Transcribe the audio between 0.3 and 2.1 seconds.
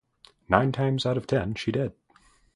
Nine times out of ten, she did.